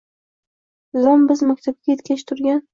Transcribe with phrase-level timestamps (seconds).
[0.97, 2.63] Dadam biz maktabga ketgach turgan.